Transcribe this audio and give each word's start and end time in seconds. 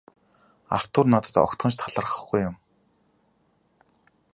Артур 0.77 1.05
надад 1.11 1.35
огтхон 1.45 1.71
ч 1.73 1.75
талархахгүй 1.79 2.41
юм. 2.49 2.55